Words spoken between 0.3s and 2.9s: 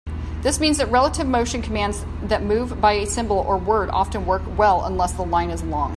This means that relative motion commands that move